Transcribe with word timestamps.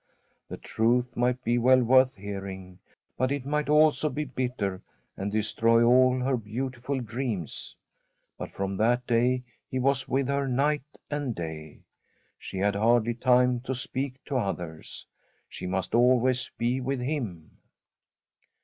The 0.49 0.57
truth 0.57 1.15
might 1.15 1.43
be 1.43 1.59
well 1.59 1.83
worth 1.83 2.15
hearing, 2.15 2.79
but 3.19 3.31
it 3.31 3.45
might 3.45 3.69
also 3.69 4.09
be 4.09 4.23
bitter, 4.25 4.81
and 5.15 5.31
destroy 5.31 5.83
all 5.83 6.19
her 6.19 6.37
beautiful 6.37 6.99
dreams. 6.99 7.75
But 8.35 8.49
from 8.51 8.77
that 8.77 9.05
day 9.05 9.43
he 9.69 9.77
was 9.77 10.07
with 10.09 10.27
her 10.27 10.47
night 10.47 10.81
and 11.11 11.35
day. 11.35 11.81
She 12.39 12.57
had 12.57 12.73
hardly 12.73 13.13
time 13.13 13.59
to 13.59 13.75
speak 13.75 14.15
to 14.25 14.37
others. 14.37 15.05
She 15.47 15.67
must 15.67 15.93
always 15.93 16.49
be 16.57 16.81
with 16.81 16.99
him. 17.01 17.57